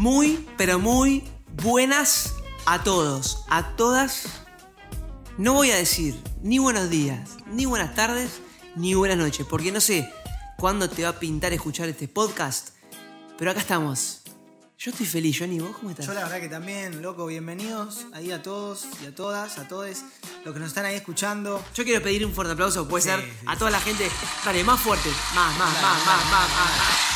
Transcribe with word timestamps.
Muy, 0.00 0.48
pero 0.56 0.78
muy 0.78 1.24
buenas 1.62 2.32
a 2.64 2.82
todos, 2.82 3.44
a 3.50 3.76
todas. 3.76 4.24
No 5.36 5.52
voy 5.52 5.72
a 5.72 5.76
decir 5.76 6.18
ni 6.40 6.58
buenos 6.58 6.88
días, 6.88 7.36
ni 7.52 7.66
buenas 7.66 7.94
tardes, 7.94 8.40
ni 8.76 8.94
buenas 8.94 9.18
noches, 9.18 9.46
porque 9.46 9.70
no 9.70 9.78
sé 9.78 10.10
cuándo 10.56 10.88
te 10.88 11.02
va 11.02 11.10
a 11.10 11.18
pintar 11.18 11.52
escuchar 11.52 11.86
este 11.90 12.08
podcast. 12.08 12.70
Pero 13.36 13.50
acá 13.50 13.60
estamos. 13.60 14.22
Yo 14.78 14.90
estoy 14.90 15.04
feliz, 15.04 15.36
Johnny. 15.38 15.60
¿Vos 15.60 15.76
cómo 15.76 15.90
estás? 15.90 16.06
Yo 16.06 16.14
la 16.14 16.22
verdad 16.22 16.40
que 16.40 16.48
también, 16.48 17.02
loco, 17.02 17.26
bienvenidos 17.26 18.06
ahí 18.14 18.32
a 18.32 18.42
todos 18.42 18.86
y 19.02 19.06
a 19.06 19.14
todas, 19.14 19.58
a 19.58 19.68
todos 19.68 19.98
los 20.46 20.54
que 20.54 20.60
nos 20.60 20.68
están 20.68 20.86
ahí 20.86 20.94
escuchando. 20.94 21.62
Yo 21.74 21.84
quiero 21.84 22.02
pedir 22.02 22.24
un 22.24 22.32
fuerte 22.32 22.54
aplauso, 22.54 22.88
puede 22.88 23.02
Sí, 23.02 23.10
ser, 23.10 23.20
sí, 23.20 23.44
a 23.46 23.54
toda 23.58 23.70
la 23.70 23.80
gente. 23.80 24.10
Dale, 24.46 24.64
más 24.64 24.80
fuerte. 24.80 25.10
Más, 25.34 25.58
más, 25.58 25.74
más, 25.74 26.06
más, 26.06 26.24
más, 26.24 26.48
más. 26.48 27.09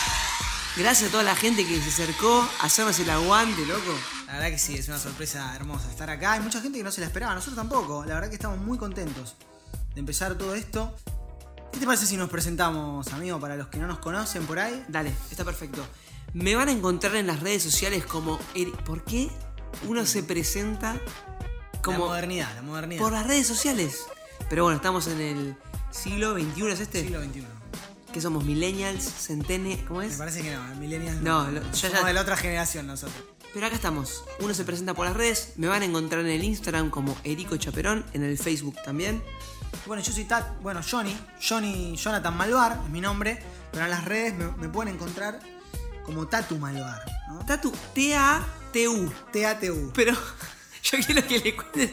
Gracias 0.76 1.08
a 1.08 1.12
toda 1.12 1.22
la 1.22 1.36
gente 1.36 1.64
que 1.64 1.80
se 1.80 1.88
acercó 1.88 2.48
a 2.60 2.66
hacernos 2.66 2.98
el 2.98 3.08
aguante, 3.08 3.64
loco. 3.64 3.96
La 4.26 4.34
verdad 4.34 4.48
que 4.48 4.58
sí, 4.58 4.74
es 4.74 4.88
una 4.88 4.98
sorpresa 4.98 5.54
hermosa 5.54 5.88
estar 5.88 6.10
acá. 6.10 6.32
Hay 6.32 6.40
mucha 6.40 6.60
gente 6.60 6.78
que 6.78 6.84
no 6.84 6.90
se 6.90 7.00
la 7.00 7.06
esperaba, 7.06 7.32
nosotros 7.32 7.54
tampoco. 7.54 8.04
La 8.04 8.14
verdad 8.14 8.28
que 8.28 8.34
estamos 8.34 8.58
muy 8.58 8.76
contentos 8.76 9.36
de 9.94 10.00
empezar 10.00 10.36
todo 10.36 10.56
esto. 10.56 10.92
¿Qué 11.72 11.78
te 11.78 11.86
parece 11.86 12.06
si 12.06 12.16
nos 12.16 12.28
presentamos, 12.28 13.12
amigo, 13.12 13.38
para 13.38 13.54
los 13.54 13.68
que 13.68 13.78
no 13.78 13.86
nos 13.86 14.00
conocen 14.00 14.46
por 14.46 14.58
ahí? 14.58 14.84
Dale, 14.88 15.14
está 15.30 15.44
perfecto. 15.44 15.86
Me 16.32 16.56
van 16.56 16.68
a 16.68 16.72
encontrar 16.72 17.14
en 17.14 17.28
las 17.28 17.38
redes 17.38 17.62
sociales 17.62 18.04
como... 18.04 18.38
¿Por 18.84 19.04
qué 19.04 19.30
uno 19.86 20.04
se 20.04 20.24
presenta 20.24 20.94
La 20.94 21.82
como... 21.82 21.98
modernidad, 22.08 22.52
la 22.56 22.62
modernidad. 22.62 23.00
Por 23.00 23.12
las 23.12 23.28
redes 23.28 23.46
sociales. 23.46 24.06
Pero 24.50 24.64
bueno, 24.64 24.76
estamos 24.76 25.06
en 25.06 25.20
el 25.20 25.56
siglo 25.92 26.34
XXI, 26.34 26.66
¿es 26.72 26.80
este? 26.80 27.02
siglo 27.02 27.22
XXI. 27.22 27.44
Que 28.14 28.20
somos 28.20 28.44
millennials, 28.44 29.02
centene... 29.02 29.84
¿Cómo 29.88 29.98
Me 29.98 30.06
es? 30.06 30.14
parece 30.14 30.40
que 30.42 30.54
no, 30.54 30.62
millennials 30.76 31.20
No, 31.20 31.50
lo- 31.50 31.60
Somos 31.74 31.98
ya- 32.00 32.04
de 32.04 32.12
la 32.14 32.20
otra 32.20 32.36
generación 32.36 32.86
nosotros. 32.86 33.24
Pero 33.52 33.66
acá 33.66 33.74
estamos. 33.74 34.22
Uno 34.38 34.54
se 34.54 34.64
presenta 34.64 34.94
por 34.94 35.04
las 35.06 35.16
redes. 35.16 35.54
Me 35.56 35.66
van 35.66 35.82
a 35.82 35.84
encontrar 35.84 36.20
en 36.20 36.28
el 36.30 36.44
Instagram 36.44 36.90
como 36.90 37.16
Erico 37.24 37.56
Chaperón. 37.56 38.04
En 38.12 38.22
el 38.22 38.38
Facebook 38.38 38.76
también. 38.84 39.20
Bueno, 39.86 40.00
yo 40.02 40.12
soy 40.12 40.24
Tat, 40.24 40.60
bueno, 40.62 40.80
Johnny, 40.88 41.16
Johnny 41.46 41.96
Jonathan 41.96 42.36
Malvar 42.36 42.80
es 42.84 42.90
mi 42.90 43.00
nombre, 43.00 43.42
pero 43.72 43.84
en 43.84 43.90
las 43.90 44.04
redes 44.04 44.32
me, 44.34 44.46
me 44.52 44.68
pueden 44.68 44.94
encontrar 44.94 45.40
como 46.04 46.28
Tatu 46.28 46.56
Malvar, 46.58 47.04
¿no? 47.28 47.44
Tatu, 47.44 47.72
T-A-T-U. 47.94 49.12
T-A-T-U. 49.32 49.90
Pero 49.94 50.12
yo 50.84 50.98
quiero 51.04 51.26
que 51.26 51.38
le 51.40 51.56
cuentes 51.56 51.90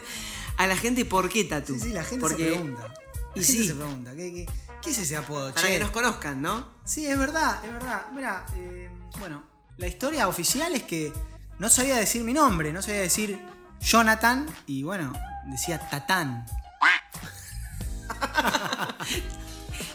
a 0.58 0.68
la 0.68 0.76
gente 0.78 1.04
por 1.06 1.30
qué 1.30 1.44
Tatu. 1.46 1.74
Sí, 1.74 1.80
sí, 1.80 1.90
la 1.90 2.04
gente 2.04 2.22
Porque, 2.22 2.44
se 2.44 2.50
pregunta. 2.52 2.94
Y 3.34 3.40
La 3.40 3.46
gente 3.46 3.62
sí, 3.64 3.68
se 3.68 3.76
pregunta, 3.76 4.12
¿qué, 4.16 4.34
qué, 4.34 4.46
qué 4.82 4.90
es 4.92 4.98
ese 4.98 5.16
apodo? 5.18 5.54
para 5.54 5.66
che? 5.68 5.74
que 5.74 5.80
nos 5.80 5.92
conozcan, 5.92 6.42
¿no? 6.42 6.68
Sí, 6.86 7.06
es 7.06 7.18
verdad, 7.18 7.64
es 7.64 7.72
verdad. 7.72 8.06
Mira, 8.14 8.46
eh, 8.56 8.90
bueno, 9.20 9.44
la 9.78 9.88
historia 9.88 10.28
oficial 10.28 10.74
es 10.76 10.84
que 10.84 11.14
no 11.60 11.70
sabía 11.70 11.96
decir 11.98 12.24
mi 12.24 12.34
nombre, 12.34 12.74
no 12.74 12.82
sabía 12.82 13.02
decir 13.02 13.40
Jonathan 13.80 14.46
y 14.68 14.84
bueno, 14.84 15.14
decía 15.46 15.80
Tatán. 15.90 16.46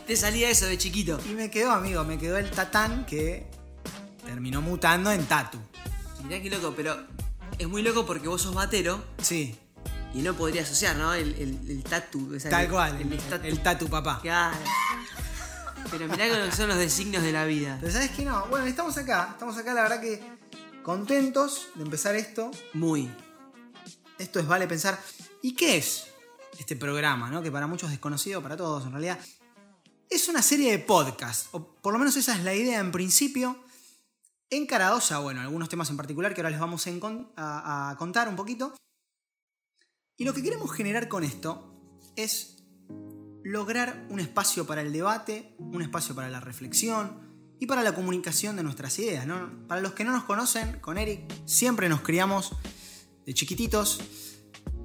Te 0.07 0.17
salía 0.17 0.49
eso 0.51 0.67
de 0.67 0.79
chiquito. 0.79 1.21
Y 1.29 1.31
me 1.35 1.51
quedó, 1.51 1.73
amigo, 1.73 2.05
me 2.05 2.19
quedó 2.19 2.37
el 2.39 2.51
Tatán 2.51 3.05
que 3.07 3.47
terminó 4.25 4.61
mutando 4.63 5.11
en 5.11 5.27
Tatu. 5.27 5.59
Mirá 6.25 6.41
qué 6.41 6.51
loco, 6.51 6.75
pero 6.77 6.97
es 7.59 7.69
muy 7.69 7.83
loco 7.83 8.07
porque 8.07 8.29
vos 8.29 8.43
sos 8.43 8.55
batero 8.55 9.03
Sí, 9.21 9.59
y 10.15 10.23
no 10.23 10.35
podría 10.35 10.63
asociar, 10.63 10.97
¿no? 10.97 11.13
El, 11.15 11.35
el, 11.35 11.71
el 11.71 11.83
tatu. 11.85 12.35
o 12.37 12.41
sea, 12.41 12.51
tal 12.51 12.65
el- 12.65 12.71
cual, 12.71 13.01
El, 13.01 13.19
tatu. 13.19 13.47
el 13.47 13.63
Tatu 13.63 13.89
papá. 13.89 14.21
Claro. 14.23 14.57
Pero 15.91 16.09
mirá 16.09 16.27
lo 16.27 16.51
que 16.51 16.57
son 16.57 16.69
los 16.69 16.79
designios 16.79 17.23
de 17.23 17.33
la 17.33 17.45
vida. 17.45 17.79
Pero 17.81 17.93
¿sabes 17.93 18.11
qué 18.11 18.25
no? 18.25 18.47
Bueno, 18.47 18.67
estamos 18.67 18.97
acá, 18.99 19.29
estamos 19.33 19.57
acá, 19.57 19.73
la 19.73 19.83
verdad 19.83 20.01
que 20.01 20.21
contentos 20.83 21.69
de 21.75 21.83
empezar 21.85 22.15
esto. 22.17 22.51
Muy. 22.75 23.11
Esto 24.19 24.41
es 24.41 24.47
Vale 24.47 24.67
Pensar. 24.67 24.99
¿Y 25.43 25.55
qué 25.55 25.77
es 25.77 26.09
este 26.59 26.77
programa, 26.77 27.31
no? 27.31 27.43
Que 27.43 27.53
para 27.53 27.67
muchos 27.67 27.89
es 27.89 27.93
desconocido, 27.93 28.43
para 28.43 28.57
todos 28.57 28.85
en 28.85 28.93
realidad. 28.93 29.19
Es 30.11 30.29
una 30.29 30.43
serie 30.43 30.71
de 30.71 30.79
podcasts, 30.79 31.49
o 31.53 31.75
por 31.75 31.93
lo 31.93 31.99
menos 31.99 32.17
esa 32.17 32.35
es 32.35 32.45
la 32.45 32.55
idea 32.55 32.81
en 32.81 32.93
principio, 32.93 33.59
encarados 34.51 35.13
a, 35.13 35.19
bueno, 35.19 35.41
algunos 35.41 35.69
temas 35.69 35.91
en 35.91 35.97
particular 35.97 36.35
que 36.35 36.41
ahora 36.41 36.51
les 36.51 36.61
vamos 36.61 36.87
a 37.37 37.95
contar 37.99 38.29
un 38.29 38.37
poquito. 38.37 38.75
Y 40.17 40.25
lo 40.25 40.33
que 40.33 40.43
queremos 40.43 40.73
generar 40.73 41.09
con 41.09 41.25
esto 41.25 42.01
es 42.15 42.56
lograr 43.47 44.05
un 44.11 44.19
espacio 44.19 44.67
para 44.67 44.83
el 44.83 44.93
debate, 44.93 45.55
un 45.59 45.81
espacio 45.81 46.17
para 46.17 46.29
la 46.29 46.41
reflexión 46.41 47.21
y 47.61 47.67
para 47.67 47.85
la 47.85 47.95
comunicación 47.95 48.57
de 48.57 48.65
nuestras 48.65 48.99
ideas. 48.99 49.25
Para 49.69 49.81
los 49.81 49.93
que 49.93 50.03
no 50.03 50.11
nos 50.11 50.25
conocen, 50.25 50.81
con 50.81 50.99
Eric 50.99 51.33
siempre 51.45 51.89
nos 51.89 52.01
criamos 52.01 52.57
de 53.25 53.35
chiquititos 53.35 54.01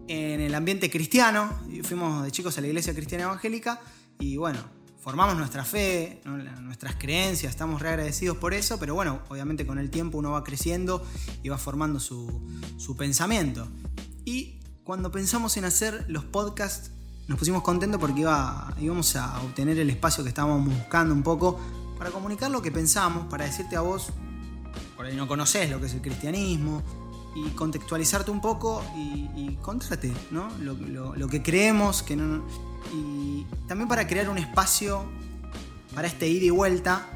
en 0.07 0.41
el 0.41 0.53
ambiente 0.53 0.91
cristiano. 0.91 1.59
Fuimos 1.83 2.23
de 2.23 2.31
chicos 2.31 2.55
a 2.59 2.61
la 2.61 2.67
iglesia 2.67 2.93
cristiana 2.93 3.23
evangélica 3.23 3.81
y 4.19 4.37
bueno, 4.37 4.59
formamos 4.99 5.35
nuestra 5.37 5.65
fe, 5.65 6.21
nuestras 6.61 6.95
creencias, 6.97 7.49
estamos 7.49 7.81
re 7.81 7.89
agradecidos 7.89 8.37
por 8.37 8.53
eso, 8.53 8.77
pero 8.77 8.93
bueno, 8.93 9.23
obviamente 9.29 9.65
con 9.65 9.79
el 9.79 9.89
tiempo 9.89 10.19
uno 10.19 10.33
va 10.33 10.43
creciendo 10.43 11.03
y 11.41 11.49
va 11.49 11.57
formando 11.57 11.99
su, 11.99 12.47
su 12.77 12.95
pensamiento. 12.95 13.67
Y 14.23 14.59
cuando 14.83 15.09
pensamos 15.09 15.57
en 15.57 15.65
hacer 15.65 16.05
los 16.09 16.25
podcasts, 16.25 16.91
nos 17.31 17.39
pusimos 17.39 17.63
contentos 17.63 17.99
porque 17.99 18.21
iba, 18.21 18.73
íbamos 18.79 19.15
a 19.15 19.41
obtener 19.41 19.79
el 19.79 19.89
espacio 19.89 20.21
que 20.23 20.29
estábamos 20.29 20.65
buscando 20.65 21.13
un 21.13 21.23
poco 21.23 21.59
para 21.97 22.11
comunicar 22.11 22.51
lo 22.51 22.61
que 22.61 22.71
pensamos, 22.71 23.25
para 23.27 23.45
decirte 23.45 23.75
a 23.77 23.81
vos 23.81 24.09
por 24.95 25.05
ahí 25.05 25.15
no 25.15 25.27
conoces 25.27 25.69
lo 25.69 25.79
que 25.79 25.85
es 25.87 25.93
el 25.93 26.01
cristianismo, 26.01 26.83
y 27.35 27.49
contextualizarte 27.51 28.29
un 28.31 28.41
poco 28.41 28.83
y, 28.95 29.29
y 29.35 29.57
¿no? 30.31 30.49
Lo, 30.59 30.73
lo- 30.73 31.15
lo 31.15 31.27
que 31.27 31.41
creemos, 31.41 32.03
que 32.03 32.15
no, 32.17 32.43
y 32.93 33.45
también 33.67 33.87
para 33.87 34.05
crear 34.07 34.29
un 34.29 34.37
espacio 34.37 35.05
para 35.95 36.07
este 36.07 36.27
ida 36.27 36.45
y 36.45 36.49
vuelta, 36.49 37.07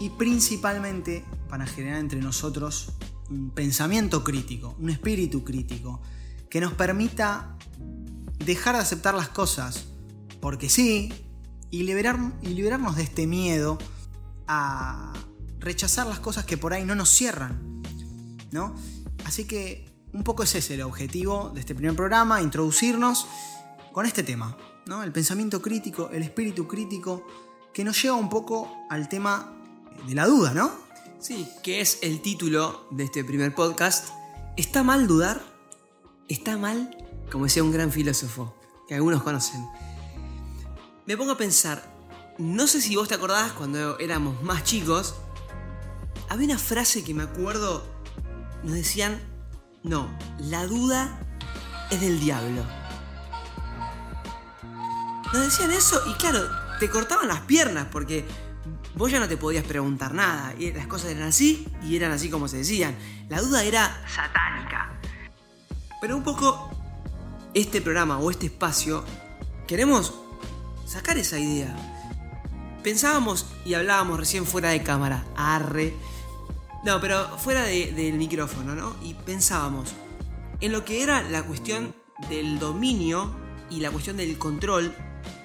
y 0.00 0.10
principalmente 0.10 1.24
para 1.48 1.66
generar 1.66 2.00
entre 2.00 2.20
nosotros 2.20 2.92
un 3.30 3.50
pensamiento 3.50 4.24
crítico, 4.24 4.74
un 4.80 4.90
espíritu 4.90 5.44
crítico, 5.44 6.00
que 6.50 6.60
nos 6.60 6.72
permita 6.72 7.57
dejar 8.44 8.74
de 8.76 8.82
aceptar 8.82 9.14
las 9.14 9.28
cosas 9.28 9.84
porque 10.40 10.68
sí, 10.68 11.12
y, 11.70 11.82
liberar, 11.82 12.18
y 12.42 12.48
liberarnos 12.48 12.96
de 12.96 13.02
este 13.02 13.26
miedo 13.26 13.78
a 14.46 15.12
rechazar 15.58 16.06
las 16.06 16.20
cosas 16.20 16.44
que 16.44 16.56
por 16.56 16.72
ahí 16.72 16.84
no 16.84 16.94
nos 16.94 17.10
cierran, 17.10 17.82
¿no? 18.50 18.74
Así 19.24 19.46
que 19.46 19.88
un 20.12 20.24
poco 20.24 20.42
ese 20.42 20.58
es 20.58 20.70
el 20.70 20.82
objetivo 20.82 21.50
de 21.54 21.60
este 21.60 21.74
primer 21.74 21.94
programa, 21.94 22.40
introducirnos 22.40 23.26
con 23.92 24.06
este 24.06 24.22
tema, 24.22 24.56
¿no? 24.86 25.02
El 25.02 25.12
pensamiento 25.12 25.60
crítico, 25.60 26.10
el 26.10 26.22
espíritu 26.22 26.66
crítico, 26.66 27.26
que 27.74 27.84
nos 27.84 28.00
lleva 28.02 28.16
un 28.16 28.28
poco 28.28 28.72
al 28.88 29.08
tema 29.08 29.54
de 30.06 30.14
la 30.14 30.26
duda, 30.26 30.54
¿no? 30.54 30.70
Sí, 31.18 31.48
que 31.62 31.80
es 31.80 31.98
el 32.02 32.22
título 32.22 32.86
de 32.90 33.04
este 33.04 33.24
primer 33.24 33.54
podcast. 33.54 34.08
¿Está 34.56 34.82
mal 34.82 35.06
dudar? 35.06 35.42
¿Está 36.28 36.56
mal? 36.56 36.96
Como 37.30 37.44
decía 37.44 37.62
un 37.62 37.72
gran 37.72 37.92
filósofo, 37.92 38.54
que 38.86 38.94
algunos 38.94 39.22
conocen. 39.22 39.66
Me 41.06 41.16
pongo 41.16 41.32
a 41.32 41.36
pensar, 41.36 41.82
no 42.38 42.66
sé 42.66 42.80
si 42.80 42.96
vos 42.96 43.08
te 43.08 43.14
acordás 43.14 43.52
cuando 43.52 43.98
éramos 43.98 44.42
más 44.42 44.64
chicos, 44.64 45.14
había 46.28 46.46
una 46.46 46.58
frase 46.58 47.04
que 47.04 47.14
me 47.14 47.22
acuerdo, 47.22 47.84
nos 48.62 48.74
decían, 48.74 49.20
no, 49.82 50.08
la 50.38 50.66
duda 50.66 51.20
es 51.90 52.00
del 52.00 52.20
diablo. 52.20 52.62
Nos 55.32 55.44
decían 55.44 55.70
eso 55.72 56.02
y 56.06 56.14
claro, 56.14 56.40
te 56.78 56.88
cortaban 56.88 57.28
las 57.28 57.40
piernas 57.40 57.88
porque 57.90 58.26
vos 58.94 59.10
ya 59.10 59.20
no 59.20 59.28
te 59.28 59.36
podías 59.36 59.64
preguntar 59.64 60.14
nada. 60.14 60.54
Y 60.58 60.72
las 60.72 60.86
cosas 60.86 61.10
eran 61.10 61.28
así 61.28 61.66
y 61.82 61.96
eran 61.96 62.12
así 62.12 62.30
como 62.30 62.48
se 62.48 62.58
decían. 62.58 62.96
La 63.28 63.40
duda 63.40 63.62
era 63.64 64.04
satánica. 64.08 64.98
Pero 66.00 66.16
un 66.16 66.22
poco 66.22 66.70
este 67.60 67.80
programa 67.80 68.18
o 68.18 68.30
este 68.30 68.46
espacio 68.46 69.04
queremos 69.66 70.14
sacar 70.86 71.18
esa 71.18 71.38
idea. 71.38 71.74
Pensábamos 72.82 73.46
y 73.64 73.74
hablábamos 73.74 74.18
recién 74.18 74.46
fuera 74.46 74.70
de 74.70 74.82
cámara. 74.82 75.26
Arre. 75.36 75.94
No, 76.84 77.00
pero 77.00 77.36
fuera 77.38 77.64
de- 77.64 77.92
del 77.92 78.14
micrófono, 78.14 78.74
¿no? 78.74 78.94
Y 79.02 79.14
pensábamos 79.14 79.90
en 80.60 80.72
lo 80.72 80.84
que 80.84 81.02
era 81.02 81.22
la 81.22 81.42
cuestión 81.42 81.94
del 82.28 82.58
dominio 82.58 83.30
y 83.70 83.80
la 83.80 83.90
cuestión 83.90 84.16
del 84.16 84.38
control 84.38 84.94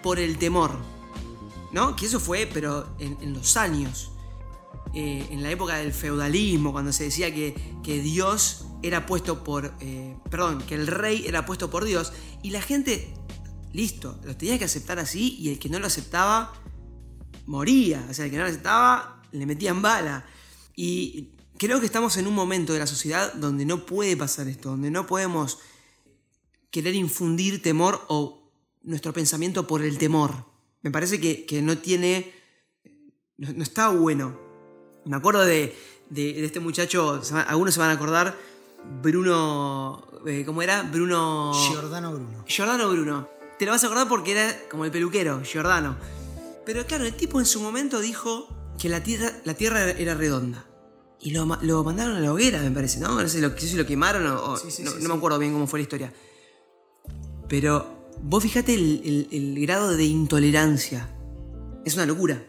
por 0.01 0.19
el 0.19 0.37
temor. 0.37 0.77
¿No? 1.71 1.95
Que 1.95 2.05
eso 2.05 2.19
fue, 2.19 2.47
pero 2.51 2.87
en, 2.99 3.17
en 3.21 3.33
los 3.33 3.57
años. 3.57 4.09
eh, 4.95 5.25
en 5.31 5.41
la 5.41 5.49
época 5.49 5.77
del 5.77 5.91
feudalismo, 5.91 6.71
cuando 6.71 6.93
se 6.93 7.05
decía 7.05 7.33
que, 7.33 7.55
que 7.83 7.99
Dios 7.99 8.62
era 8.83 9.05
puesto 9.05 9.43
por. 9.43 9.73
eh, 9.79 10.15
perdón, 10.29 10.61
que 10.61 10.75
el 10.75 10.87
rey 10.87 11.25
era 11.25 11.45
puesto 11.45 11.69
por 11.69 11.85
Dios. 11.85 12.13
Y 12.43 12.51
la 12.51 12.61
gente, 12.61 13.13
listo, 13.71 14.19
lo 14.23 14.35
tenía 14.35 14.59
que 14.59 14.65
aceptar 14.65 14.99
así. 14.99 15.35
Y 15.39 15.49
el 15.49 15.59
que 15.59 15.69
no 15.69 15.79
lo 15.79 15.87
aceptaba, 15.87 16.53
moría. 17.45 18.05
O 18.09 18.13
sea, 18.13 18.25
el 18.25 18.31
que 18.31 18.37
no 18.37 18.43
lo 18.43 18.49
aceptaba, 18.49 19.21
le 19.31 19.45
metían 19.45 19.81
bala. 19.81 20.25
Y 20.75 21.31
creo 21.57 21.79
que 21.79 21.85
estamos 21.85 22.17
en 22.17 22.27
un 22.27 22.33
momento 22.33 22.73
de 22.73 22.79
la 22.79 22.87
sociedad 22.87 23.33
donde 23.33 23.65
no 23.65 23.85
puede 23.85 24.17
pasar 24.17 24.47
esto, 24.47 24.69
donde 24.69 24.91
no 24.91 25.07
podemos 25.07 25.59
querer 26.71 26.95
infundir 26.95 27.61
temor 27.61 28.03
o 28.07 28.51
nuestro 28.81 29.13
pensamiento 29.13 29.67
por 29.67 29.81
el 29.81 29.97
temor. 29.97 30.45
Me 30.81 30.91
parece 30.91 31.19
que, 31.19 31.61
no 31.61 31.77
tiene... 31.77 32.33
No, 33.37 33.63
está 33.63 33.89
bueno. 33.89 34.37
Me 35.05 35.15
acuerdo 35.15 35.45
de, 35.45 35.75
de, 36.09 36.43
este 36.43 36.59
muchacho, 36.59 37.21
algunos 37.47 37.73
se 37.73 37.79
van 37.79 37.89
a 37.89 37.93
acordar, 37.93 38.37
Bruno... 39.01 40.07
Eh, 40.25 40.43
¿Cómo 40.45 40.61
era? 40.61 40.83
Bruno... 40.83 41.51
Giordano 41.53 42.11
Bruno. 42.11 42.43
Giordano 42.45 42.89
Bruno. 42.89 43.29
Te 43.59 43.65
lo 43.65 43.71
vas 43.71 43.83
a 43.83 43.87
acordar 43.87 44.07
porque 44.07 44.31
era 44.31 44.55
como 44.69 44.85
el 44.85 44.91
peluquero, 44.91 45.41
Giordano. 45.43 45.97
Pero 46.65 46.85
claro, 46.85 47.05
el 47.05 47.13
tipo 47.13 47.39
en 47.39 47.45
su 47.45 47.61
momento 47.61 47.99
dijo 47.99 48.47
que 48.79 48.89
la 48.89 49.03
Tierra, 49.03 49.31
la 49.43 49.53
tierra 49.53 49.91
era 49.91 50.15
redonda. 50.15 50.65
Y 51.23 51.31
lo, 51.31 51.45
mandaron 51.45 52.17
a 52.17 52.19
la 52.19 52.33
hoguera, 52.33 52.61
me 52.61 52.71
parece, 52.71 52.99
¿no? 52.99 53.21
No 53.21 53.29
sé, 53.29 53.39
lo, 53.39 53.57
si 53.57 53.77
lo 53.77 53.85
quemaron 53.85 54.27
o... 54.27 54.57
no, 54.57 55.07
me 55.07 55.13
acuerdo 55.13 55.39
bien 55.39 55.53
cómo 55.53 55.67
fue 55.67 55.79
la 55.79 55.83
historia. 55.83 56.13
Pero 57.47 58.09
vos 58.21 58.43
fijate 58.43 58.73
el, 58.73 59.55
grado 59.61 59.95
de 59.95 60.03
intolerancia. 60.03 61.09
Es 61.85 61.95
una 61.95 62.05
locura. 62.05 62.43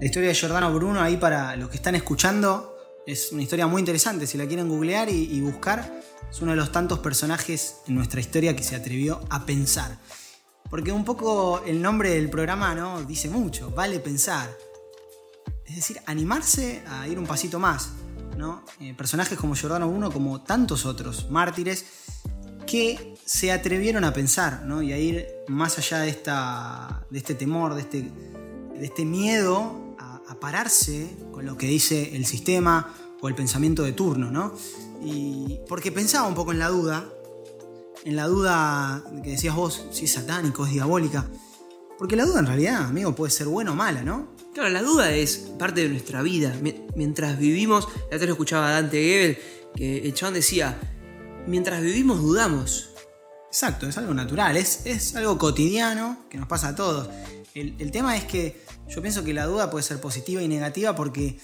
La 0.00 0.04
historia 0.04 0.28
de 0.28 0.34
Giordano 0.34 0.72
Bruno, 0.74 1.00
ahí 1.00 1.16
para 1.16 1.56
los 1.56 1.70
que 1.70 1.76
están 1.76 1.94
escuchando, 1.94 2.67
es 3.08 3.32
una 3.32 3.42
historia 3.42 3.66
muy 3.66 3.80
interesante. 3.80 4.26
Si 4.26 4.36
la 4.36 4.46
quieren 4.46 4.68
googlear 4.68 5.08
y 5.08 5.40
buscar, 5.40 6.02
es 6.30 6.42
uno 6.42 6.50
de 6.50 6.58
los 6.58 6.70
tantos 6.70 6.98
personajes 6.98 7.76
en 7.86 7.94
nuestra 7.94 8.20
historia 8.20 8.54
que 8.54 8.62
se 8.62 8.76
atrevió 8.76 9.20
a 9.30 9.46
pensar. 9.46 9.98
Porque 10.68 10.92
un 10.92 11.06
poco 11.06 11.62
el 11.64 11.80
nombre 11.80 12.10
del 12.10 12.28
programa 12.28 12.74
¿no? 12.74 13.02
dice 13.02 13.30
mucho, 13.30 13.70
vale 13.70 13.98
pensar. 14.00 14.54
Es 15.64 15.76
decir, 15.76 15.98
animarse 16.04 16.82
a 16.86 17.08
ir 17.08 17.18
un 17.18 17.26
pasito 17.26 17.58
más. 17.58 17.92
¿no? 18.36 18.62
Eh, 18.78 18.92
personajes 18.92 19.38
como 19.38 19.54
Giordano 19.54 19.88
Bruno, 19.88 20.12
como 20.12 20.42
tantos 20.42 20.84
otros 20.84 21.30
mártires, 21.30 21.86
que 22.66 23.14
se 23.24 23.50
atrevieron 23.50 24.04
a 24.04 24.12
pensar 24.12 24.64
¿no? 24.66 24.82
y 24.82 24.92
a 24.92 24.98
ir 24.98 25.26
más 25.48 25.78
allá 25.78 26.00
de, 26.00 26.10
esta, 26.10 27.06
de 27.08 27.18
este 27.18 27.34
temor, 27.34 27.74
de 27.74 27.80
este, 27.80 28.02
de 28.02 28.84
este 28.84 29.06
miedo 29.06 29.87
a, 30.28 30.34
pararse 30.40 31.16
con 31.32 31.46
lo 31.46 31.56
que 31.56 31.66
dice 31.66 32.16
el 32.16 32.26
sistema 32.26 32.94
o 33.20 33.28
el 33.28 33.34
pensamiento 33.34 33.82
de 33.82 33.92
turno. 33.92 34.30
¿no? 34.30 34.54
Y 35.02 35.58
porque 35.68 35.92
pensaba 35.92 36.28
un 36.28 36.34
poco 36.34 36.52
en 36.52 36.58
la 36.58 36.68
duda, 36.68 37.08
en 38.04 38.16
la 38.16 38.26
duda 38.26 39.04
que 39.22 39.30
decías 39.30 39.54
vos, 39.54 39.86
si 39.90 40.04
es 40.04 40.12
satánico, 40.12 40.66
es 40.66 40.72
diabólica. 40.72 41.26
Porque 41.98 42.14
la 42.14 42.24
duda 42.24 42.40
en 42.40 42.46
realidad, 42.46 42.84
amigo, 42.84 43.14
puede 43.14 43.32
ser 43.32 43.48
buena 43.48 43.72
o 43.72 43.74
mala, 43.74 44.02
¿no? 44.02 44.28
Claro, 44.54 44.70
la 44.70 44.82
duda 44.82 45.12
es 45.12 45.36
parte 45.58 45.82
de 45.82 45.88
nuestra 45.88 46.22
vida. 46.22 46.54
Mientras 46.94 47.38
vivimos, 47.38 47.88
ya 48.10 48.18
te 48.18 48.26
lo 48.26 48.32
escuchaba 48.32 48.70
Dante 48.70 49.02
Gebel, 49.02 49.38
que 49.74 49.98
el 49.98 50.14
chabón 50.14 50.34
decía, 50.34 50.78
mientras 51.46 51.82
vivimos 51.82 52.20
dudamos. 52.20 52.90
Exacto, 53.48 53.88
es 53.88 53.96
algo 53.98 54.14
natural, 54.14 54.56
es, 54.56 54.82
es 54.84 55.16
algo 55.16 55.38
cotidiano 55.38 56.24
que 56.28 56.38
nos 56.38 56.46
pasa 56.46 56.68
a 56.68 56.76
todos. 56.76 57.08
El, 57.54 57.90
tema 57.90 58.16
es 58.16 58.24
que 58.24 58.64
yo 58.88 59.02
pienso 59.02 59.24
que 59.24 59.34
la 59.34 59.46
duda 59.46 59.70
puede 59.70 59.82
ser 59.82 60.00
positiva 60.00 60.42
y 60.42 60.48
negativa 60.48 60.94
porque 60.94 61.40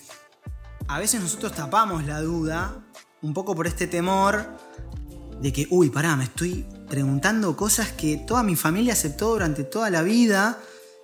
a 0.87 0.99
veces 0.99 1.21
nosotros 1.21 1.53
tapamos 1.53 2.05
la 2.05 2.21
duda 2.21 2.85
un 3.23 3.35
poco 3.35 3.55
por 3.55 3.67
este 3.67 3.87
temor 3.87 4.47
de 5.41 5.53
que, 5.53 5.67
uy, 5.71 5.91
pará, 5.91 6.17
me 6.17 6.25
estoy 6.25 6.67
preguntando 6.89 7.57
cosas 7.57 7.93
que 7.93 8.19
toda 8.19 8.43
mi 8.43 8.55
familia 8.55 8.93
aceptó 8.93 9.31
durante 9.31 9.65
toda 9.65 9.91
la 9.91 10.03
vida. 10.03 10.59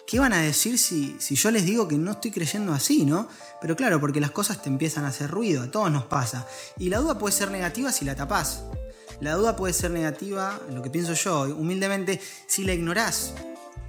¿Qué 0.07 0.19
van 0.19 0.33
a 0.33 0.41
decir 0.41 0.79
si, 0.79 1.17
si 1.19 1.35
yo 1.35 1.51
les 1.51 1.65
digo 1.65 1.89
que 1.89 1.97
no 1.97 2.13
estoy 2.13 2.31
creyendo 2.31 2.73
así, 2.73 3.05
no? 3.05 3.29
Pero 3.61 3.77
claro, 3.77 4.01
porque 4.01 4.21
las 4.21 4.31
cosas 4.31 4.63
te 4.63 4.69
empiezan 4.69 5.05
a 5.05 5.09
hacer 5.09 5.31
ruido, 5.31 5.63
a 5.63 5.71
todos 5.71 5.91
nos 5.91 6.05
pasa. 6.05 6.47
Y 6.79 6.89
la 6.89 6.99
duda 6.99 7.19
puede 7.19 7.35
ser 7.35 7.51
negativa 7.51 7.93
si 7.93 8.05
la 8.05 8.15
tapás. 8.15 8.65
La 9.21 9.35
duda 9.35 9.55
puede 9.55 9.75
ser 9.75 9.91
negativa, 9.91 10.59
lo 10.71 10.83
que 10.83 10.91
pienso 10.91 11.13
yo, 11.13 11.43
humildemente, 11.55 12.21
si 12.47 12.65
la 12.65 12.73
ignorás. 12.73 13.35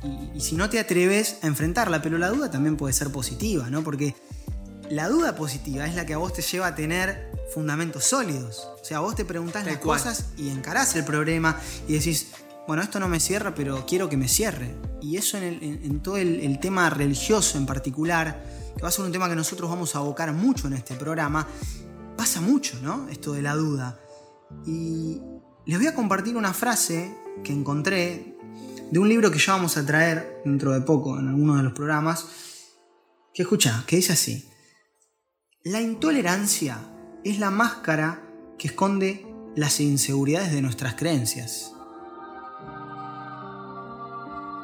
Y, 0.04 0.38
y 0.38 0.42
si 0.42 0.56
no 0.56 0.70
te 0.70 0.80
atreves 0.80 1.38
a 1.42 1.48
enfrentarla, 1.48 2.02
pero 2.02 2.18
la 2.18 2.30
duda 2.30 2.50
también 2.50 2.78
puede 2.78 2.94
ser 2.94 3.12
positiva, 3.12 3.70
¿no? 3.70 3.84
Porque 3.84 4.16
la 4.90 5.08
duda 5.08 5.36
positiva 5.36 5.86
es 5.86 5.96
la 5.96 6.06
que 6.06 6.14
a 6.14 6.18
vos 6.18 6.34
te 6.34 6.42
lleva 6.42 6.68
a 6.68 6.76
tener 6.76 7.32
fundamentos 7.54 8.04
sólidos. 8.04 8.68
O 8.82 8.84
sea, 8.84 9.00
vos 9.00 9.16
te 9.16 9.26
preguntás 9.26 9.66
las 9.66 9.78
cosas 9.78 10.26
y 10.38 10.50
encarás 10.50 10.96
el 10.96 11.06
problema 11.06 11.60
y 11.88 11.94
decís, 11.94 12.28
bueno, 12.68 12.84
esto 12.84 13.00
no 13.00 13.08
me 13.08 13.20
cierra, 13.20 13.56
pero 13.56 13.86
quiero 13.86 14.10
que 14.10 14.18
me 14.18 14.28
cierre. 14.28 14.76
Y 15.02 15.18
eso 15.18 15.38
en, 15.38 16.02
todo 16.02 16.18
el, 16.18 16.60
tema 16.60 16.90
religioso 16.90 17.58
en 17.58 17.66
particular, 17.66 18.44
que 18.76 18.82
va 18.82 18.90
a 18.90 18.92
ser 18.92 19.06
un 19.06 19.12
tema 19.12 19.30
que 19.30 19.36
nosotros 19.36 19.70
vamos 19.70 19.96
a 19.96 20.00
abocar 20.00 20.32
mucho 20.34 20.68
en 20.68 20.74
este 20.74 20.96
programa, 20.96 21.48
pasa 22.18 22.42
mucho, 22.42 22.78
¿no? 22.82 23.08
Esto 23.10 23.34
de 23.34 23.42
la 23.42 23.56
duda. 23.56 24.00
Y 24.66 25.22
les 25.66 25.78
voy 25.78 25.88
a 25.88 25.96
compartir 25.96 26.36
una 26.36 26.54
frase 26.54 27.16
que 27.44 27.54
encontré 27.54 28.31
de 28.92 29.00
un 29.00 29.08
libro 29.08 29.32
que 29.32 29.40
ya 29.40 29.54
vamos 29.54 29.78
a 29.78 29.86
traer 29.86 30.42
dentro 30.44 30.74
de 30.74 30.82
poco 30.82 31.18
en 31.18 31.30
alguno 31.30 31.56
de 31.56 31.64
los 31.64 31.74
programas, 31.74 32.28
que 33.34 33.44
escucha, 33.44 33.84
que 33.88 33.96
dice 33.96 34.14
así. 34.14 34.46
La 35.64 35.80
intolerancia 35.80 36.78
es 37.24 37.40
la 37.40 37.52
máscara 37.52 38.22
que 38.60 38.68
esconde 38.68 39.26
las 39.56 39.80
inseguridades 39.80 40.52
de 40.52 40.62
nuestras 40.62 40.96
creencias. 40.96 41.74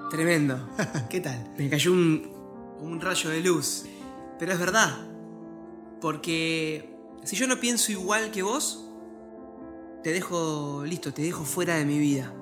Tremendo. 0.10 0.70
¿Qué 1.10 1.22
tal? 1.22 1.54
Me 1.58 1.70
cayó 1.70 1.94
un, 1.94 2.30
un 2.82 3.00
rayo 3.00 3.30
de 3.30 3.42
luz. 3.42 3.86
Pero 4.40 4.52
es 4.52 4.60
verdad. 4.60 4.94
Porque 6.02 6.94
si 7.24 7.36
yo 7.36 7.48
no 7.48 7.60
pienso 7.60 7.92
igual 7.92 8.32
que 8.32 8.44
vos, 8.44 8.86
te 10.04 10.12
dejo 10.12 10.84
listo, 10.86 11.13
te 11.13 11.22
dejo 11.22 11.44
fuera 11.46 11.75
de 11.75 11.86
mi 11.86 11.98
vida. 11.98 12.34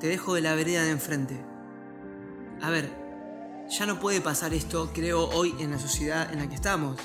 Te 0.00 0.08
dejo 0.08 0.34
de 0.34 0.40
la 0.40 0.54
vereda 0.54 0.82
de 0.82 0.90
enfrente. 0.90 1.44
A 2.62 2.70
ver, 2.70 2.90
ya 3.68 3.86
no 3.86 3.98
puede 3.98 4.20
pasar 4.20 4.54
esto, 4.54 4.90
creo, 4.92 5.28
hoy 5.28 5.54
en 5.58 5.70
la 5.70 5.78
sociedad 5.78 6.32
en 6.32 6.38
la 6.38 6.48
que 6.48 6.54
estamos 6.54 7.00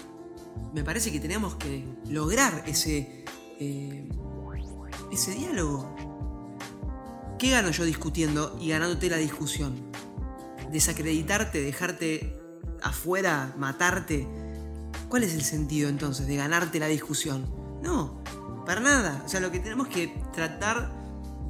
me 0.73 0.83
parece 0.83 1.11
que 1.11 1.19
tenemos 1.19 1.55
que 1.55 1.85
lograr 2.07 2.63
ese, 2.65 3.25
eh, 3.59 4.09
ese 5.11 5.31
diálogo. 5.31 5.95
¿Qué 7.37 7.51
gano 7.51 7.71
yo 7.71 7.85
discutiendo 7.85 8.57
y 8.61 8.69
ganándote 8.69 9.09
la 9.09 9.17
discusión? 9.17 9.91
¿Desacreditarte, 10.71 11.61
dejarte 11.61 12.39
afuera, 12.83 13.53
matarte? 13.57 14.27
¿Cuál 15.09 15.23
es 15.23 15.33
el 15.33 15.43
sentido 15.43 15.89
entonces 15.89 16.27
de 16.27 16.35
ganarte 16.35 16.79
la 16.79 16.87
discusión? 16.87 17.53
No, 17.81 18.23
para 18.65 18.79
nada. 18.79 19.23
O 19.25 19.29
sea, 19.29 19.39
lo 19.39 19.51
que 19.51 19.59
tenemos 19.59 19.87
que 19.87 20.15
tratar 20.33 20.93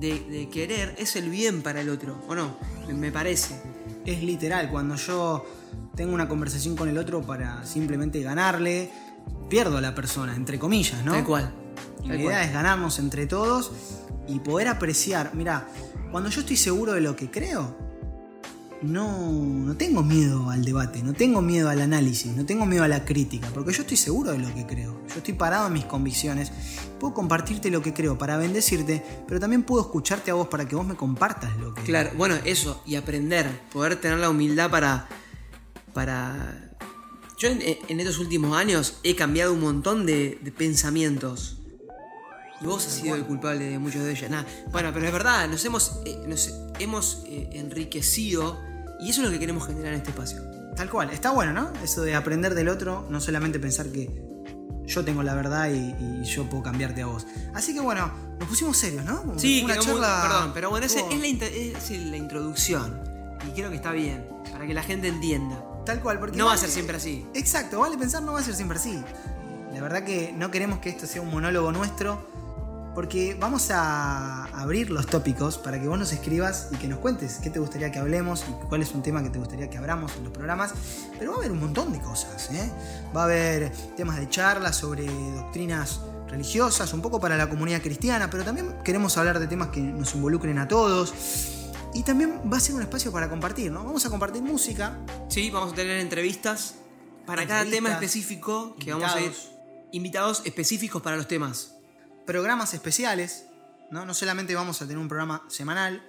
de, 0.01 0.49
querer 0.51 0.95
es 0.97 1.15
el 1.15 1.29
bien 1.29 1.61
para 1.61 1.81
el 1.81 1.89
otro, 1.89 2.17
¿o 2.27 2.35
no? 2.35 2.57
me 2.93 3.11
parece. 3.11 3.61
Es 4.05 4.21
literal, 4.23 4.69
cuando 4.69 4.95
yo 4.95 5.45
tengo 5.95 6.13
una 6.13 6.27
conversación 6.27 6.75
con 6.75 6.89
el 6.89 6.97
otro 6.97 7.21
para 7.21 7.63
simplemente 7.65 8.21
ganarle, 8.21 8.91
pierdo 9.49 9.77
a 9.77 9.81
la 9.81 9.93
persona, 9.93 10.35
entre 10.35 10.59
comillas, 10.59 11.05
¿no? 11.05 11.13
Tal 11.13 11.23
cual. 11.23 11.53
la 12.03 12.15
idea 12.15 12.43
es 12.43 12.51
ganarnos 12.51 12.99
entre 12.99 13.27
todos 13.27 13.71
y 14.27 14.39
poder 14.39 14.67
apreciar. 14.67 15.31
Mira, 15.33 15.67
cuando 16.11 16.29
yo 16.29 16.41
estoy 16.41 16.57
seguro 16.57 16.93
de 16.93 17.01
lo 17.01 17.15
que 17.15 17.29
creo, 17.29 17.75
no, 18.81 19.31
no 19.31 19.77
tengo 19.77 20.03
miedo 20.03 20.49
al 20.49 20.65
debate, 20.65 21.03
no 21.03 21.13
tengo 21.13 21.41
miedo 21.41 21.69
al 21.69 21.81
análisis, 21.81 22.35
no 22.35 22.45
tengo 22.45 22.65
miedo 22.65 22.83
a 22.83 22.87
la 22.87 23.05
crítica, 23.05 23.49
porque 23.53 23.73
yo 23.73 23.81
estoy 23.81 23.97
seguro 23.97 24.31
de 24.31 24.39
lo 24.39 24.53
que 24.53 24.65
creo. 24.65 25.01
Yo 25.09 25.15
estoy 25.17 25.33
parado 25.33 25.67
en 25.67 25.73
mis 25.73 25.85
convicciones. 25.85 26.51
Puedo 26.99 27.13
compartirte 27.13 27.69
lo 27.69 27.81
que 27.81 27.93
creo 27.93 28.17
para 28.17 28.37
bendecirte, 28.37 29.03
pero 29.27 29.39
también 29.39 29.63
puedo 29.63 29.81
escucharte 29.81 30.31
a 30.31 30.33
vos 30.33 30.47
para 30.47 30.67
que 30.67 30.75
vos 30.75 30.85
me 30.85 30.95
compartas 30.95 31.55
lo 31.57 31.73
que 31.73 31.83
Claro, 31.83 32.11
bueno, 32.15 32.35
eso, 32.45 32.81
y 32.85 32.95
aprender, 32.95 33.47
poder 33.71 33.95
tener 33.95 34.19
la 34.19 34.29
humildad 34.29 34.69
para 34.69 35.07
para... 35.93 36.69
Yo 37.37 37.49
en, 37.49 37.99
estos 37.99 38.19
últimos 38.19 38.55
años 38.55 38.99
he 39.03 39.15
cambiado 39.15 39.53
un 39.53 39.61
montón 39.61 40.05
de, 40.05 40.39
pensamientos. 40.57 41.57
Y 42.61 42.65
vos 42.65 42.85
has 42.85 42.93
sido 42.93 43.15
el 43.15 43.25
culpable 43.25 43.65
de 43.65 43.79
muchos 43.79 44.03
de 44.03 44.11
ellos. 44.11 44.29
Bueno, 44.71 44.91
pero 44.93 45.07
es 45.07 45.11
verdad, 45.11 45.49
nos 45.49 45.65
hemos, 45.65 46.01
eh, 46.05 46.19
nos 46.27 46.53
hemos 46.77 47.23
eh, 47.25 47.49
enriquecido 47.53 48.59
y 49.01 49.09
eso 49.09 49.21
es 49.21 49.25
lo 49.25 49.31
que 49.31 49.39
queremos 49.39 49.65
generar 49.65 49.93
en 49.93 49.99
este 49.99 50.11
espacio. 50.11 50.41
Tal 50.75 50.89
cual, 50.89 51.09
está 51.09 51.31
bueno, 51.31 51.53
¿no? 51.53 51.71
Eso 51.83 52.03
de 52.03 52.15
aprender 52.15 52.55
del 52.55 52.69
otro, 52.69 53.07
no 53.09 53.19
solamente 53.19 53.59
pensar 53.59 53.87
que 53.87 54.31
yo 54.85 55.03
tengo 55.05 55.23
la 55.23 55.33
verdad 55.33 55.69
y, 55.71 56.23
yo 56.23 56.49
puedo 56.49 56.63
cambiarte 56.63 57.01
a 57.01 57.07
vos. 57.07 57.25
Así 57.53 57.73
que 57.73 57.79
bueno, 57.79 58.11
nos 58.39 58.47
pusimos 58.47 58.77
serios, 58.77 59.03
¿no? 59.03 59.37
Sí, 59.37 59.63
una 59.63 59.77
charla... 59.77 60.21
perdón, 60.21 60.51
pero 60.53 60.69
bueno, 60.69 60.85
esa 60.85 60.99
es, 60.99 61.39
la, 61.39 61.45
es 61.47 61.91
la 61.91 62.17
introducción. 62.17 63.01
Y 63.47 63.51
creo 63.51 63.69
que 63.69 63.75
está 63.75 63.91
bien, 63.91 64.27
para 64.51 64.67
que 64.67 64.73
la 64.73 64.83
gente 64.83 65.07
entienda. 65.07 65.65
Tal 65.85 65.99
cual, 66.01 66.19
porque. 66.19 66.37
No 66.37 66.45
va 66.45 66.53
a 66.53 66.57
ser 66.57 66.69
siempre 66.69 66.97
así. 66.97 67.25
Exacto, 67.33 67.79
vale 67.79 67.97
pensar, 67.97 68.21
no 68.21 68.33
va 68.33 68.39
a 68.39 68.43
ser 68.43 68.55
siempre 68.55 68.77
así. 68.77 69.01
La 69.73 69.81
verdad 69.81 70.03
que 70.03 70.33
no 70.33 70.51
queremos 70.51 70.79
que 70.79 70.89
esto 70.89 71.07
sea 71.07 71.21
un 71.21 71.29
monólogo 71.29 71.71
nuestro. 71.71 72.27
Porque 72.93 73.37
vamos 73.39 73.71
a 73.71 74.45
abrir 74.47 74.89
los 74.89 75.07
tópicos 75.07 75.57
para 75.57 75.79
que 75.79 75.87
vos 75.87 75.97
nos 75.97 76.11
escribas 76.11 76.69
y 76.71 76.75
que 76.75 76.87
nos 76.87 76.99
cuentes 76.99 77.39
qué 77.41 77.49
te 77.49 77.59
gustaría 77.59 77.91
que 77.91 77.99
hablemos 77.99 78.43
y 78.49 78.67
cuál 78.67 78.81
es 78.81 78.93
un 78.93 79.01
tema 79.01 79.23
que 79.23 79.29
te 79.29 79.39
gustaría 79.39 79.69
que 79.69 79.77
abramos 79.77 80.15
en 80.17 80.25
los 80.25 80.33
programas. 80.33 80.73
Pero 81.17 81.31
va 81.31 81.37
a 81.37 81.39
haber 81.39 81.51
un 81.51 81.59
montón 81.59 81.93
de 81.93 81.99
cosas. 81.99 82.51
¿eh? 82.51 82.71
Va 83.15 83.21
a 83.21 83.23
haber 83.25 83.71
temas 83.95 84.17
de 84.17 84.27
charla 84.29 84.73
sobre 84.73 85.05
doctrinas 85.05 86.01
religiosas, 86.27 86.93
un 86.93 87.01
poco 87.01 87.19
para 87.19 87.37
la 87.37 87.49
comunidad 87.49 87.81
cristiana, 87.81 88.29
pero 88.29 88.43
también 88.43 88.75
queremos 88.83 89.17
hablar 89.17 89.39
de 89.39 89.47
temas 89.47 89.69
que 89.69 89.81
nos 89.81 90.13
involucren 90.15 90.57
a 90.57 90.67
todos. 90.67 91.13
Y 91.93 92.03
también 92.03 92.41
va 92.51 92.57
a 92.57 92.59
ser 92.59 92.75
un 92.75 92.81
espacio 92.81 93.11
para 93.11 93.29
compartir, 93.29 93.71
¿no? 93.71 93.83
Vamos 93.83 94.05
a 94.05 94.09
compartir 94.09 94.41
música. 94.41 94.97
Sí, 95.27 95.49
vamos 95.49 95.73
a 95.73 95.75
tener 95.75 95.99
entrevistas 95.99 96.75
para 97.25 97.45
cada 97.47 97.65
tema 97.65 97.91
específico 97.91 98.75
que 98.77 98.93
vamos 98.93 99.13
a 99.13 99.21
ir. 99.21 99.33
Invitados 99.91 100.41
específicos 100.45 101.01
para 101.01 101.17
los 101.17 101.27
temas. 101.27 101.80
Programas 102.25 102.73
especiales, 102.73 103.45
¿no? 103.91 104.05
No 104.05 104.13
solamente 104.13 104.55
vamos 104.55 104.81
a 104.81 104.85
tener 104.85 104.97
un 104.97 105.07
programa 105.07 105.43
semanal, 105.47 106.03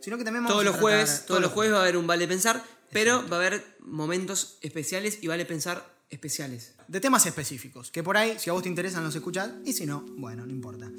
sino 0.00 0.16
que 0.18 0.24
también 0.24 0.44
vamos 0.44 0.52
todos 0.52 0.66
a 0.66 0.70
los 0.70 0.80
jueves, 0.80 1.24
todos 1.26 1.40
los 1.40 1.52
jueves 1.52 1.74
va 1.74 1.78
a 1.78 1.82
haber 1.82 1.96
un 1.96 2.06
vale 2.06 2.26
pensar, 2.26 2.62
pero 2.90 3.26
va 3.28 3.36
a 3.36 3.40
haber 3.40 3.76
momentos 3.80 4.58
especiales 4.62 5.18
y 5.22 5.26
vale 5.26 5.44
pensar 5.44 5.84
especiales. 6.10 6.74
De 6.88 7.00
temas 7.00 7.24
específicos, 7.26 7.90
que 7.90 8.02
por 8.02 8.16
ahí, 8.16 8.38
si 8.38 8.50
a 8.50 8.52
vos 8.52 8.62
te 8.62 8.68
interesan, 8.68 9.04
los 9.04 9.14
escuchás, 9.14 9.50
y 9.64 9.72
si 9.72 9.86
no, 9.86 10.04
bueno, 10.16 10.44
no 10.44 10.52
importa. 10.52 10.90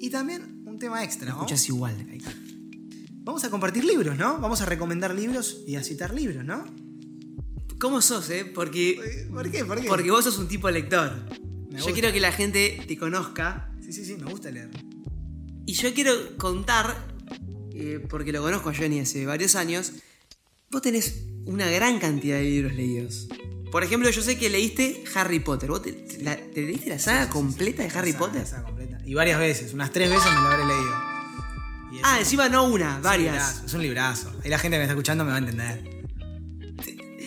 Y 0.00 0.10
también 0.10 0.62
un 0.66 0.78
tema 0.78 1.02
extra, 1.04 1.28
¿no? 1.28 1.36
Escuchás 1.36 1.68
igual, 1.68 1.96
Vamos 3.22 3.44
a 3.44 3.50
compartir 3.50 3.84
libros, 3.84 4.16
¿no? 4.16 4.38
Vamos 4.38 4.60
a 4.62 4.66
recomendar 4.66 5.14
libros 5.14 5.62
y 5.66 5.76
a 5.76 5.84
citar 5.84 6.14
libros, 6.14 6.42
¿no? 6.42 6.64
¿Cómo 7.78 8.00
sos, 8.02 8.28
eh? 8.30 8.44
Porque. 8.44 9.26
¿Por 9.32 9.50
qué? 9.50 9.64
¿Por 9.64 9.80
qué? 9.80 9.88
Porque 9.88 10.10
vos 10.10 10.24
sos 10.24 10.38
un 10.38 10.48
tipo 10.48 10.70
lector. 10.70 11.12
Yo 11.70 11.92
quiero 11.92 12.12
que 12.12 12.20
la 12.20 12.32
gente 12.32 12.82
te 12.86 12.98
conozca. 12.98 13.69
Sí, 13.90 14.04
sí, 14.04 14.04
sí, 14.04 14.16
me 14.16 14.30
gusta 14.30 14.52
leer. 14.52 14.70
Y 15.66 15.72
yo 15.72 15.92
quiero 15.92 16.12
contar, 16.36 16.96
eh, 17.74 17.98
porque 18.08 18.30
lo 18.30 18.40
conozco 18.40 18.70
a 18.70 18.74
Johnny 18.74 19.00
hace 19.00 19.26
varios 19.26 19.56
años, 19.56 19.94
vos 20.70 20.80
tenés 20.80 21.24
una 21.44 21.68
gran 21.68 21.98
cantidad 21.98 22.36
de 22.36 22.44
libros 22.44 22.74
leídos. 22.74 23.26
Por 23.72 23.82
ejemplo, 23.82 24.08
yo 24.10 24.22
sé 24.22 24.38
que 24.38 24.48
leíste 24.48 25.02
Harry 25.14 25.40
Potter. 25.40 25.70
¿Vos 25.70 25.82
te, 25.82 25.92
leíste 26.54 26.88
la 26.88 27.00
saga 27.00 27.28
completa 27.30 27.82
de 27.82 27.88
Harry 27.90 28.12
Potter? 28.12 28.42
La 28.42 28.46
saga 28.46 28.62
completa. 28.62 29.00
Y 29.04 29.14
varias 29.14 29.40
veces, 29.40 29.74
unas 29.74 29.90
tres 29.90 30.08
veces 30.08 30.26
me 30.26 30.40
lo 30.40 30.46
habré 30.46 30.66
leído 30.66 31.10
ah, 32.04 32.18
encima 32.20 32.48
no 32.48 32.64
una, 32.64 33.00
varias. 33.00 33.64
Es 33.66 33.74
un 33.74 33.82
librazo. 33.82 34.32
Ahí 34.44 34.50
la 34.50 34.58
gente 34.58 34.76
que 34.76 34.78
me 34.78 34.84
está 34.84 34.92
escuchando 34.92 35.24
me 35.24 35.30
va 35.30 35.36
a 35.36 35.40
entender. 35.40 36.00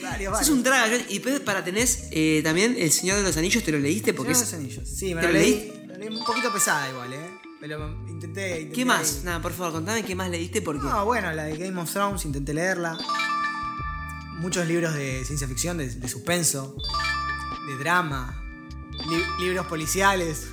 Varios, 0.02 0.42
Es 0.42 0.50
un 0.50 0.64
traga. 0.64 0.98
Y 1.10 1.20
para 1.20 1.64
tenés 1.64 2.08
eh, 2.12 2.42
también 2.44 2.76
El 2.78 2.92
Señor 2.92 3.18
de 3.18 3.24
los 3.24 3.38
Anillos, 3.38 3.64
¿te 3.64 3.72
lo 3.72 3.80
leíste? 3.80 4.14
Porque 4.14 4.34
de 4.34 4.40
los 4.40 4.54
Anillos. 4.54 4.88
Sí, 4.88 5.14
me 5.14 5.22
lo, 5.22 5.32
leí. 5.32 5.52
Lo 5.52 5.74
leí 5.74 5.83
un 6.10 6.24
poquito 6.24 6.52
pesada 6.52 6.90
igual, 6.90 7.14
¿eh? 7.14 7.40
Pero 7.60 7.90
intenté. 8.10 8.70
¿Qué 8.70 8.84
más? 8.84 9.24
Nada, 9.24 9.42
por 9.42 9.54
favor, 9.54 9.74
contame 9.74 10.04
qué 10.04 10.16
más 10.16 10.30
leíste 10.30 10.62
porque. 10.62 10.86
No, 10.86 11.06
bueno, 11.06 11.32
la 11.32 11.44
de 11.44 11.58
Game 11.58 11.80
of 11.80 11.92
Thrones, 11.92 12.26
intenté 12.26 12.54
leerla. 12.54 12.98
Muchos 14.40 14.68
libros 14.68 14.94
de 14.94 15.24
ciencia 15.24 15.48
ficción, 15.48 15.78
de, 15.78 16.10
suspenso, 16.10 16.76
de 17.68 17.78
drama, 17.78 18.44
libros 19.40 19.66
policiales. 19.68 20.48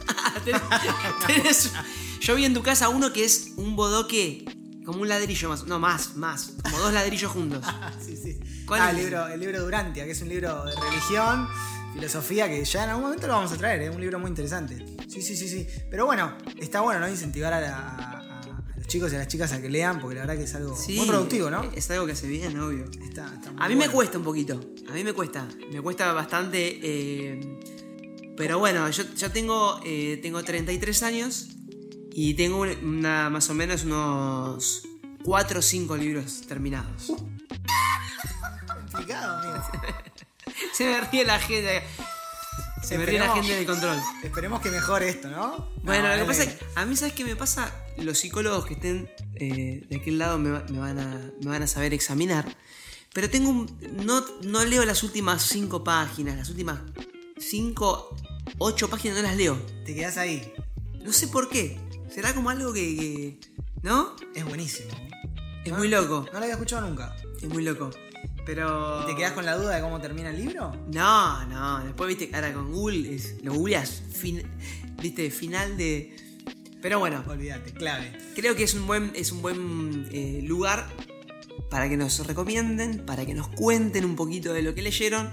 tenés, 1.27 1.73
yo 2.21 2.37
vi 2.37 2.45
en 2.45 2.55
tu 2.55 2.63
casa 2.63 2.89
uno 2.89 3.13
que 3.13 3.25
es 3.25 3.55
un 3.57 3.75
bodoque, 3.75 4.45
como 4.91 5.03
un 5.03 5.09
ladrillo 5.09 5.49
más. 5.49 5.65
No, 5.67 5.79
más, 5.79 6.17
más. 6.17 6.53
Como 6.63 6.79
dos 6.79 6.93
ladrillos 6.93 7.31
juntos. 7.31 7.65
sí, 8.05 8.17
sí. 8.17 8.41
¿Cuál 8.67 8.83
ah, 8.83 8.91
es? 8.91 8.97
El 8.97 9.03
libro, 9.05 9.27
el 9.29 9.41
libro 9.41 9.63
Durantia, 9.63 10.05
que 10.05 10.11
es 10.11 10.21
un 10.21 10.29
libro 10.29 10.65
de 10.65 10.75
religión, 10.75 11.49
filosofía, 11.95 12.49
que 12.49 12.65
ya 12.65 12.85
en 12.85 12.91
algún 12.91 13.05
momento 13.05 13.29
lo 13.29 13.35
vamos 13.35 13.53
a 13.53 13.57
traer, 13.57 13.83
es 13.83 13.95
un 13.95 14.01
libro 14.01 14.19
muy 14.19 14.31
interesante. 14.31 14.85
Sí, 15.09 15.23
sí, 15.23 15.37
sí, 15.37 15.49
sí. 15.49 15.67
Pero 15.89 16.07
bueno, 16.07 16.37
está 16.59 16.81
bueno, 16.81 16.99
¿no? 16.99 17.09
Incentivar 17.09 17.53
a, 17.53 18.43
los 18.77 18.87
chicos 18.89 19.13
y 19.13 19.15
a 19.15 19.19
las 19.19 19.29
chicas 19.29 19.53
a 19.53 19.61
que 19.61 19.71
lean, 19.71 20.01
porque 20.01 20.17
la 20.17 20.23
verdad 20.23 20.37
que 20.37 20.45
es 20.45 20.55
algo 20.57 20.77
muy 20.77 21.07
productivo, 21.07 21.51
¿no? 21.51 21.63
Es 21.75 21.89
algo 21.93 22.07
que 22.07 22.13
hace 22.13 22.27
bien, 22.27 22.59
obvio. 22.59 22.87
Está, 23.03 23.33
a 23.59 23.69
mí 23.69 23.77
me 23.77 23.89
cuesta 23.89 24.19
un 24.19 24.25
poquito. 24.25 24.61
A 24.89 24.93
mí 24.93 25.05
me 25.05 25.13
cuesta. 25.13 25.47
Me 25.73 25.81
cuesta 25.81 26.13
bastante. 26.13 26.81
Eh, 26.83 27.61
pero 28.37 28.59
bueno, 28.59 28.91
yo, 28.91 29.05
yo 29.15 29.31
tengo, 29.31 29.81
eh, 29.85 30.19
tengo 30.23 30.43
33 30.43 31.03
años 31.05 31.49
y 32.13 32.35
tengo 32.35 32.61
una, 32.61 33.31
más 33.31 33.49
o 33.51 33.55
menos 33.55 33.85
unos 33.85 34.83
4 35.25 35.59
o 35.59 35.63
5 35.63 35.97
libros 35.97 36.43
terminados. 36.47 37.13
Complicado, 38.67 39.39
amigo. 39.39 39.65
Se 40.73 40.85
me 40.85 41.01
ríe 41.01 41.25
la 41.25 41.39
gente. 41.39 41.83
Se 42.83 42.99
me 42.99 43.07
ríe 43.07 43.19
la 43.19 43.35
gente 43.35 43.55
del 43.55 43.67
control. 43.67 43.99
Esperemos 44.23 44.61
que 44.61 44.71
mejore 44.71 45.11
esto, 45.11 45.29
¿no? 45.29 45.71
Bueno, 45.83 46.09
lo 46.09 46.23
que 46.23 46.25
pasa 46.25 46.45
es 46.45 46.55
que 46.55 46.65
a 46.75 46.87
mí, 46.87 46.97
¿sabes 46.97 47.15
qué 47.15 47.25
me 47.25 47.37
pasa? 47.37 47.73
Los 47.99 48.19
psicólogos 48.19 48.67
que 48.67 48.75
estén 48.75 49.11
eh, 49.35 49.85
de 49.89 49.97
aquel 49.97 50.19
lado 50.19 50.39
me, 50.39 50.51
van 50.51 50.99
a, 50.99 51.31
me 51.43 51.51
van 51.51 51.63
a 51.63 51.67
saber 51.67 51.93
examinar. 51.93 52.57
Pero 53.13 53.29
tengo 53.29 53.51
un. 53.51 53.79
No, 54.05 54.25
no 54.43 54.65
leo 54.65 54.85
las 54.85 55.03
últimas 55.03 55.43
5 55.43 55.85
páginas, 55.85 56.37
las 56.37 56.49
últimas 56.49 56.81
5, 57.39 58.17
8 58.59 58.91
páginas 58.91 59.17
no 59.19 59.23
las 59.23 59.37
leo. 59.37 59.57
Te 59.85 59.95
quedas 59.95 60.17
ahí. 60.17 60.53
No 61.03 61.13
sé 61.13 61.29
por 61.29 61.49
qué. 61.49 61.79
Será 62.13 62.35
como 62.35 62.51
algo 62.51 62.73
que. 62.73 63.39
¿No? 63.83 64.17
Es 64.35 64.45
buenísimo. 64.45 64.91
Es 65.65 65.73
muy 65.73 65.89
loco. 65.89 66.27
No 66.33 66.39
lo 66.39 66.45
había 66.45 66.55
escuchado 66.55 66.87
nunca. 66.87 67.15
Es 67.41 67.49
muy 67.49 67.63
loco. 67.63 67.91
Pero. 68.45 69.03
¿Y 69.05 69.07
te 69.07 69.17
quedas 69.17 69.33
con 69.33 69.47
la 69.47 69.57
duda 69.57 69.77
de 69.77 69.81
cómo 69.81 70.01
termina 70.01 70.31
el 70.31 70.37
libro? 70.37 70.73
No, 70.93 71.47
no. 71.47 71.85
Después 71.85 72.09
viste, 72.09 72.35
ahora 72.35 72.53
con 72.53 72.73
Google 72.73 73.15
es, 73.15 73.37
lo 73.45 73.55
googleas. 73.55 74.03
viste, 75.01 75.31
final 75.31 75.77
de. 75.77 76.17
Pero 76.83 76.99
bueno. 76.99 77.23
Olvídate, 77.29 77.73
clave. 77.73 78.19
Creo 78.35 78.57
que 78.57 78.65
es 78.65 78.75
un 78.75 78.87
buen, 78.87 79.13
es 79.15 79.31
un 79.31 79.43
buen 79.43 80.09
eh, 80.11 80.41
lugar 80.43 80.89
para 81.71 81.89
que 81.89 81.97
nos 81.97 82.27
recomienden, 82.27 83.05
para 83.07 83.25
que 83.25 83.35
nos 83.35 83.49
cuenten 83.49 84.05
un 84.05 84.17
poquito 84.17 84.53
de 84.53 84.63
lo 84.63 84.75
que 84.75 84.83
leyeron. 84.83 85.31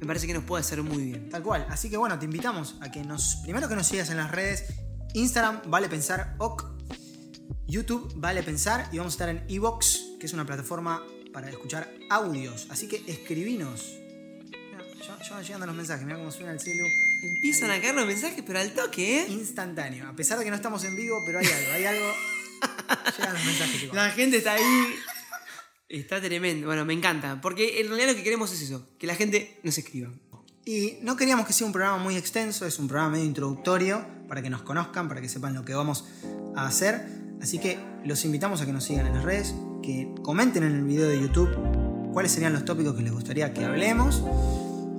Me 0.00 0.06
parece 0.06 0.26
que 0.26 0.34
nos 0.34 0.42
puede 0.42 0.62
hacer 0.62 0.82
muy 0.82 1.04
bien. 1.04 1.28
Tal 1.28 1.44
cual. 1.44 1.64
Así 1.70 1.88
que 1.88 1.96
bueno, 1.96 2.18
te 2.18 2.24
invitamos 2.24 2.76
a 2.80 2.90
que 2.90 3.04
nos. 3.04 3.36
Primero 3.44 3.68
que 3.68 3.76
nos 3.76 3.86
sigas 3.86 4.10
en 4.10 4.16
las 4.16 4.32
redes 4.32 4.64
Instagram 5.14 5.62
vale 5.66 5.88
pensar 5.88 6.34
ok. 6.38 6.64
YouTube 7.66 8.12
vale 8.16 8.42
pensar 8.42 8.88
y 8.92 8.98
vamos 8.98 9.12
a 9.12 9.14
estar 9.14 9.28
en 9.28 9.44
Evox, 9.48 10.16
que 10.18 10.26
es 10.26 10.32
una 10.32 10.46
plataforma 10.46 11.02
para 11.32 11.50
escuchar 11.50 11.92
audios. 12.10 12.66
Así 12.70 12.88
que 12.88 13.02
escribinos. 13.06 13.98
Ya, 15.00 15.34
van 15.34 15.42
llegando 15.42 15.66
los 15.66 15.74
mensajes, 15.74 16.04
mira 16.04 16.18
cómo 16.18 16.30
suena 16.30 16.52
el 16.52 16.60
celu. 16.60 16.84
Empiezan 17.22 17.70
a 17.70 17.80
caer 17.80 17.94
los 17.94 18.06
mensajes, 18.06 18.42
pero 18.46 18.58
al 18.58 18.72
toque, 18.72 19.20
¿eh? 19.20 19.26
Instantáneo. 19.28 20.08
A 20.08 20.14
pesar 20.14 20.38
de 20.38 20.44
que 20.44 20.50
no 20.50 20.56
estamos 20.56 20.84
en 20.84 20.96
vivo, 20.96 21.22
pero 21.26 21.38
hay 21.40 21.46
algo, 21.46 21.72
hay 21.72 21.84
algo. 21.84 22.12
Llegan 23.18 23.34
los 23.34 23.44
mensajes, 23.44 23.92
La 23.92 24.10
gente 24.10 24.38
está 24.38 24.54
ahí. 24.54 24.94
Está 25.88 26.20
tremendo. 26.20 26.66
Bueno, 26.66 26.84
me 26.84 26.94
encanta. 26.94 27.40
Porque 27.40 27.80
en 27.80 27.88
realidad 27.88 28.08
lo 28.08 28.16
que 28.16 28.22
queremos 28.22 28.52
es 28.52 28.62
eso: 28.62 28.88
que 28.98 29.06
la 29.06 29.14
gente 29.14 29.60
nos 29.62 29.76
escriba. 29.76 30.10
Y 30.64 30.98
no 31.02 31.16
queríamos 31.16 31.46
que 31.46 31.52
sea 31.52 31.66
un 31.66 31.72
programa 31.72 31.98
muy 31.98 32.16
extenso, 32.16 32.64
es 32.66 32.78
un 32.78 32.86
programa 32.86 33.12
medio 33.12 33.24
introductorio 33.24 34.21
para 34.32 34.40
que 34.40 34.48
nos 34.48 34.62
conozcan, 34.62 35.08
para 35.08 35.20
que 35.20 35.28
sepan 35.28 35.52
lo 35.52 35.62
que 35.62 35.74
vamos 35.74 36.06
a 36.56 36.64
hacer. 36.64 37.06
Así 37.42 37.58
que 37.58 37.78
los 38.02 38.24
invitamos 38.24 38.62
a 38.62 38.64
que 38.64 38.72
nos 38.72 38.82
sigan 38.82 39.06
en 39.06 39.14
las 39.14 39.24
redes, 39.24 39.54
que 39.82 40.10
comenten 40.22 40.62
en 40.62 40.72
el 40.72 40.84
video 40.84 41.06
de 41.06 41.20
YouTube 41.20 41.50
cuáles 42.14 42.32
serían 42.32 42.54
los 42.54 42.64
tópicos 42.64 42.94
que 42.94 43.02
les 43.02 43.12
gustaría 43.12 43.52
que 43.52 43.62
hablemos. 43.62 44.22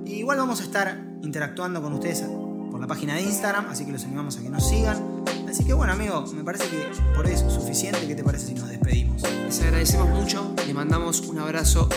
Y 0.06 0.12
igual 0.18 0.38
vamos 0.38 0.60
a 0.60 0.62
estar 0.62 1.02
interactuando 1.22 1.82
con 1.82 1.94
ustedes 1.94 2.22
por 2.70 2.80
la 2.80 2.86
página 2.86 3.14
de 3.14 3.22
Instagram, 3.22 3.66
así 3.70 3.84
que 3.84 3.90
los 3.90 4.04
animamos 4.04 4.38
a 4.38 4.40
que 4.40 4.50
nos 4.50 4.68
sigan. 4.68 5.02
Así 5.48 5.64
que 5.64 5.72
bueno, 5.72 5.94
amigo, 5.94 6.24
me 6.32 6.44
parece 6.44 6.68
que 6.68 6.86
por 7.16 7.26
eso 7.26 7.48
es 7.48 7.54
suficiente. 7.54 8.06
¿Qué 8.06 8.14
te 8.14 8.22
parece 8.22 8.46
si 8.46 8.54
nos 8.54 8.68
despedimos? 8.68 9.20
Les 9.22 9.60
agradecemos 9.62 10.10
mucho, 10.10 10.54
les 10.64 10.74
mandamos 10.76 11.22
un 11.22 11.40
abrazo 11.40 11.88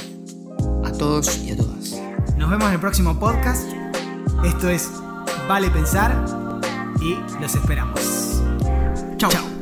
a 0.83 0.91
todos 0.91 1.37
y 1.37 1.51
a 1.51 1.55
todas. 1.55 2.01
Nos 2.35 2.49
vemos 2.49 2.65
en 2.65 2.73
el 2.73 2.79
próximo 2.79 3.19
podcast. 3.19 3.63
Esto 4.43 4.69
es 4.69 4.89
Vale 5.47 5.69
Pensar 5.69 6.46
y 7.01 7.15
los 7.41 7.55
esperamos. 7.55 8.41
Chao. 9.17 9.29
Chao. 9.31 9.56